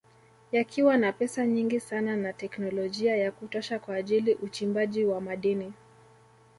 [0.51, 5.73] Yakiwa na pesa nyingi sana na teknolojia ya kutosha kwa ajili uchimbaji wa madini